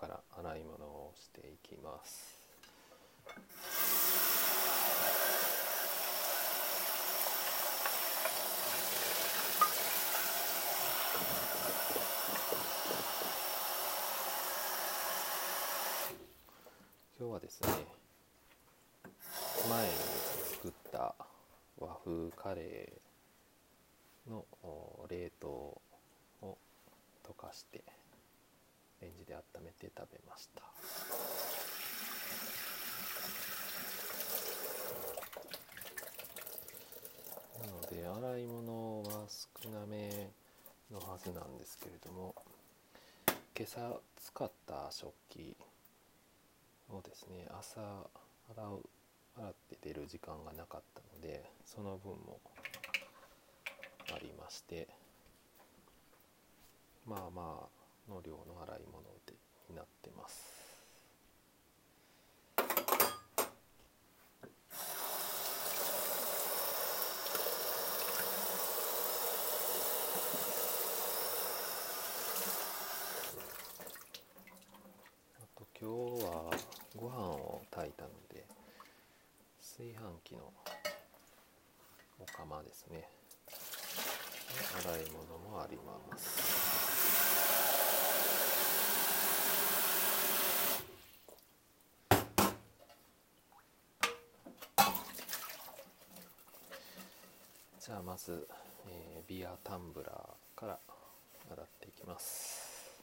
[0.00, 2.40] から洗い物をしていきます。
[17.18, 17.68] 今日はですね
[19.68, 19.92] 前に
[20.54, 21.14] 作った
[21.78, 24.46] 和風カレーの
[25.10, 25.82] 冷凍を
[27.22, 27.84] 溶かして
[29.00, 30.62] レンジで温めて食べました。
[37.60, 40.30] なので洗い物は少なめ
[40.90, 42.34] のはずなんですけれども
[43.56, 45.54] 今朝使った食器
[46.88, 47.80] をですね朝
[48.56, 48.82] 洗う
[49.36, 52.40] 洗って出る時間がなかったのでその分も
[54.12, 54.88] ありまして
[57.06, 59.34] まあまあの量の洗い物で
[59.68, 60.60] になってます。
[75.36, 76.50] あと今日は
[76.96, 78.44] ご飯を炊いたので
[79.60, 80.52] 炊飯器の
[82.18, 83.08] お釜ですね。
[84.84, 86.39] 洗い物もあります。
[97.90, 98.46] じゃあまず、
[98.86, 100.78] えービアタンブラーから
[101.50, 102.94] 洗っていきます。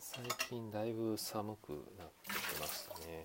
[0.00, 3.24] 最近だいぶ寒くなってきましたね。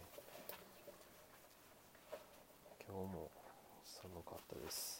[2.87, 3.31] 今日も
[3.83, 4.96] 寒かったです。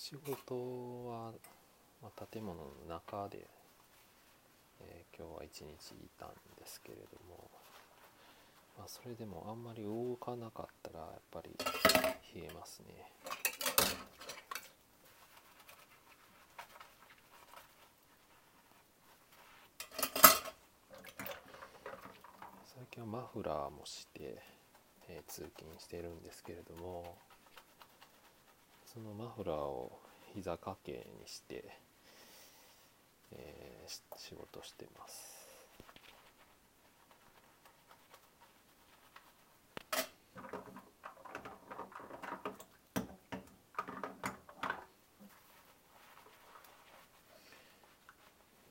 [0.00, 0.54] 仕事
[1.08, 1.32] は、
[2.00, 3.48] まあ、建物の中で、
[4.80, 7.50] えー今日は一日いたんですけれども、
[8.78, 11.50] まあ、それでもあんまり動かなかったらやっぱり
[12.32, 13.10] 冷えますね。
[22.66, 24.40] 最近はマフラーもして、
[25.08, 27.16] えー通勤してるんですけれども
[28.98, 29.96] そのマフラーを
[30.34, 31.64] 膝掛けにして、
[33.30, 35.38] えーし仕事してます。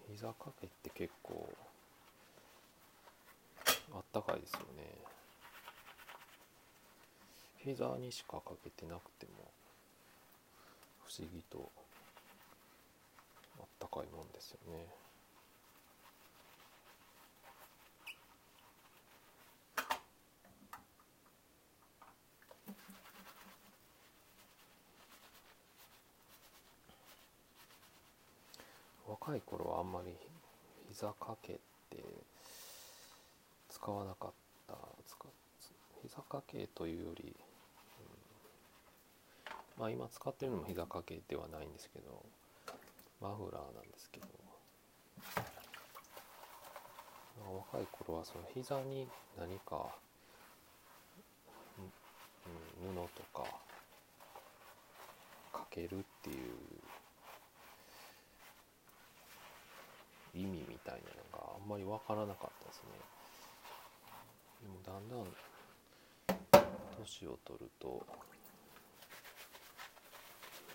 [0.09, 1.49] 膝掛けって結構
[3.93, 4.83] あったかいですよね。
[7.59, 9.49] 膝にしかかけてなくても。
[11.07, 11.71] 不思議と
[13.59, 14.85] あったかいもんですよね。
[29.07, 30.13] 若い頃はあんまり
[30.89, 31.55] 膝掛けっ
[31.89, 32.03] て
[33.69, 34.31] 使わなかっ
[34.67, 34.73] た。
[35.07, 35.17] 使
[36.03, 37.35] 膝掛けというより、
[39.77, 42.25] まあ今使ってるのも膝掛けではないんですけど
[43.21, 44.27] マフラーなんですけど、
[47.39, 49.87] まあ若い頃はその膝に何か、
[52.45, 53.43] 布とか
[55.51, 56.35] かけるっていう
[60.35, 60.99] 意味みたいな
[61.39, 62.91] のがあんまり分からなかったですね。
[64.61, 65.25] でもだんだん
[66.99, 68.05] 年を取ると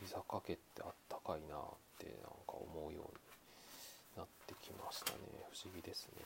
[0.05, 1.61] 膝掛けってあったかいなっ
[1.99, 3.21] てなんか思うように
[4.17, 5.19] なってきましたね。
[5.53, 6.23] 不思議ですね。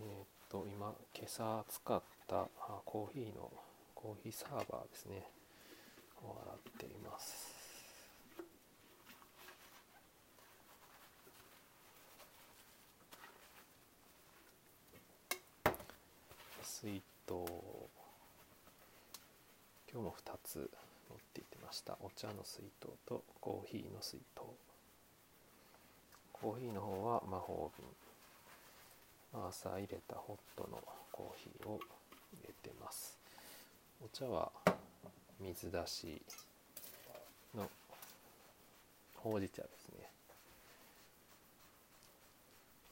[0.00, 2.48] えーっと今今朝使った
[2.84, 3.50] コーヒーの
[3.94, 5.26] コーヒーサーバーですね。
[6.22, 7.48] を洗っています
[16.62, 17.34] 水筒
[20.00, 20.56] 今日も2つ
[21.10, 21.98] 持っていってました。
[22.00, 24.44] お茶の水筒とコーヒーの水筒。
[26.32, 27.86] コーヒーの方は魔法瓶。
[29.46, 30.82] 朝入れたホットの
[31.12, 31.78] コーヒーを
[32.32, 33.18] 入れてます。
[34.02, 34.50] お茶は
[35.38, 36.22] 水出し
[37.54, 37.68] の
[39.16, 40.08] ほうじ茶ですね。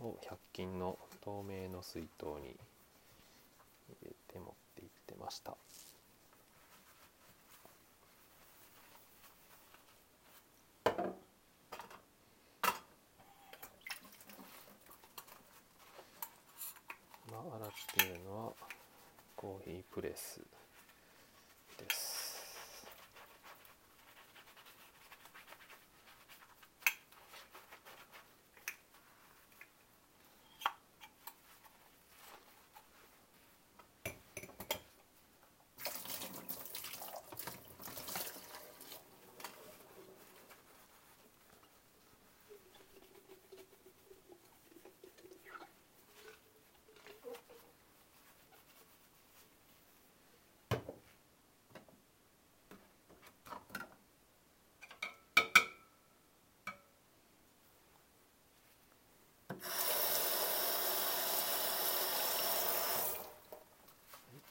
[0.01, 2.55] を100均の透明の水筒に
[3.89, 5.57] 入れて持って行ってました
[17.29, 18.53] 今洗っているのは
[19.41, 20.41] コーヒープレス
[21.79, 22.19] です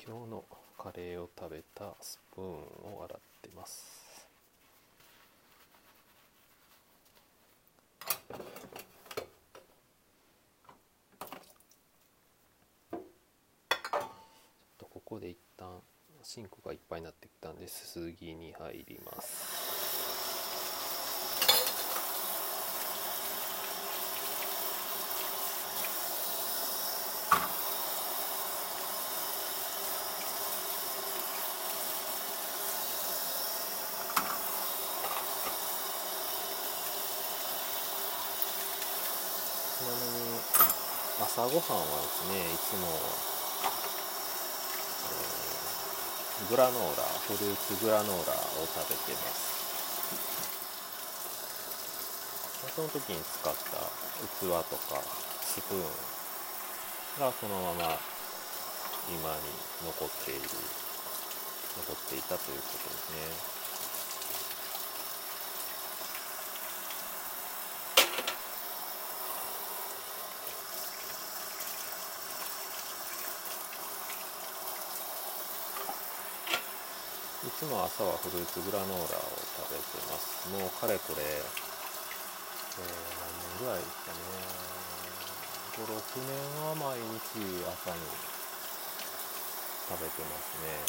[0.08, 0.46] 今日の
[0.88, 3.86] カレーを食べたスプーンを洗ってます。
[14.80, 15.68] ここで一旦
[16.24, 19.78] シンクがいっぱいになってきたんですすぎに入ります
[39.78, 40.40] ちなみに
[41.38, 42.90] 朝ごはんはですねいつも、
[45.06, 49.54] えーグラノーラフルーツグラノーラを食べてます。
[52.74, 54.98] その時に使った器とか
[55.46, 55.86] スプーン
[57.22, 58.02] がそのまま
[59.14, 59.54] 今に
[59.86, 63.57] 残っている残っていたということですね。
[77.58, 80.46] つも朝はフルーツグラノーラを食べてます。
[80.54, 81.42] もうかれこれ、えー、
[82.86, 84.22] 何年ぐらいですかね。
[85.74, 86.38] 5、6年
[86.70, 87.98] は毎日朝に
[89.90, 90.86] 食べてますね。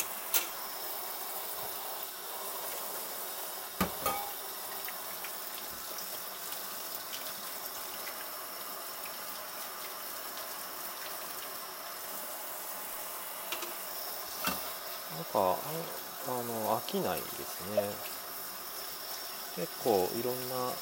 [15.16, 15.56] なんか、
[16.28, 17.88] あの、飽きないですね。
[19.56, 20.72] 結構いろんな、うん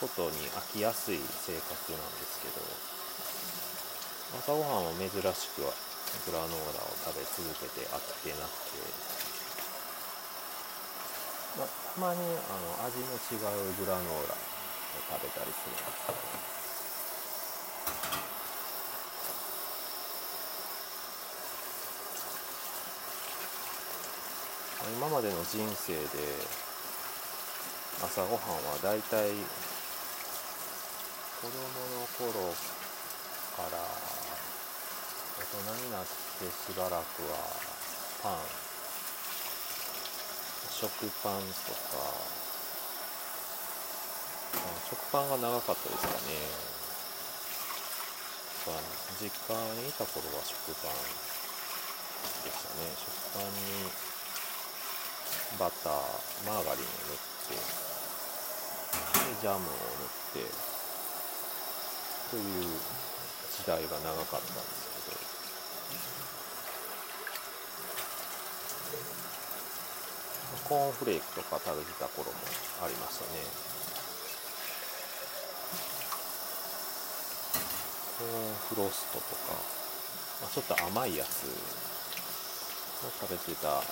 [0.00, 2.60] ことに飽きやすい生活なんですけど、
[4.38, 5.72] 朝ごはんは珍しくは
[6.26, 8.82] グラノーラを食べ続けて飽きてなくて、
[11.56, 12.20] ま、たまに
[12.50, 14.38] あの味の違うグラノーラを
[15.08, 16.63] 食べたりするんですけど、
[24.92, 26.00] 今までの人生で
[28.04, 29.30] 朝ごはんはだいたい
[31.40, 31.56] 子供
[32.28, 32.52] の頃
[33.56, 33.78] から
[35.40, 36.08] 大人になって
[36.44, 37.38] しばらくは
[38.22, 38.38] パン。
[40.74, 40.90] 食
[41.22, 41.80] パンとか
[44.90, 46.74] 食パンが長かったですかね。
[49.20, 50.92] 実家にいた頃は食パン
[52.44, 52.92] でしたね。
[52.98, 54.13] 食パンに
[55.58, 55.92] バター
[56.46, 59.70] マーガリンを塗ってでジャムを塗っ
[60.34, 60.50] て
[62.30, 62.42] という
[63.54, 65.14] 時代が長かったんですけ
[70.56, 72.36] どコーンフレークとか食べてた頃も
[72.82, 73.74] ありましたね。
[78.18, 78.30] コーン
[78.70, 79.52] フロストとか、
[80.40, 83.82] まあ、ちょっと甘いやつを食べてた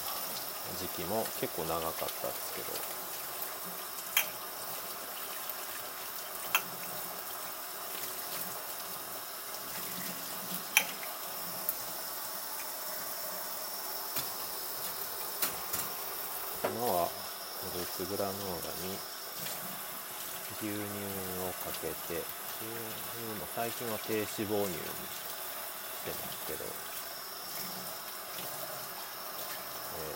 [0.79, 2.67] 時期も結構長かったですけど。
[16.65, 18.97] 今はフルーツグラノーラに
[20.63, 20.79] 牛乳
[21.43, 22.23] をかけて牛
[22.63, 24.79] 乳も最近は低脂肪乳にし
[26.05, 26.65] てますけど、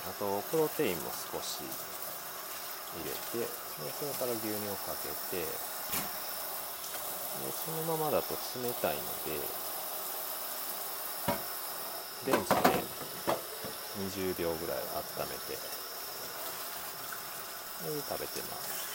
[0.08, 1.60] あとプロテインも少し
[2.96, 3.48] 入れてで
[3.98, 5.48] それから牛乳をかけてで
[7.52, 9.40] そのままだと冷たいので
[12.26, 12.56] レンジで
[14.32, 15.52] 20秒ぐらい温めて
[17.82, 18.86] で食べてます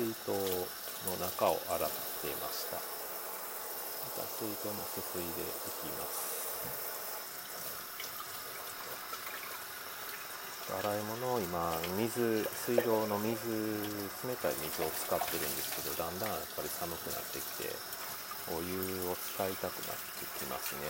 [0.13, 0.31] 筒
[1.07, 1.89] の中を洗っ
[2.21, 2.77] ていました。
[2.77, 2.83] ま
[4.21, 5.47] た水筒もすすいでい
[5.81, 6.41] きます。
[10.71, 13.35] 洗い物を今水水道の水
[14.23, 17.75] 冷たい水を使ってるんですけどだんだんやっぱり寒くなってきて
[18.55, 18.79] お湯
[19.11, 20.87] を使いたくなってきますね。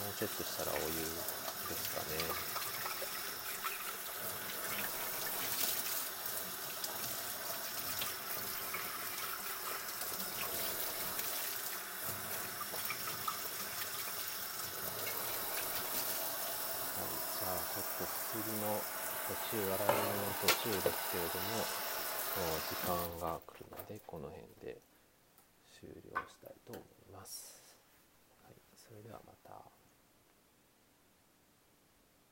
[0.00, 2.56] もうちょっとしたらお湯ですかね
[17.76, 18.80] ちょっと次の
[19.50, 19.78] 週洗い物の
[20.42, 21.62] 途中ですけれども
[22.66, 24.76] 時間が来るのでこの辺で
[25.78, 27.62] 終了したいと思います。
[28.42, 29.75] はい、それではまた。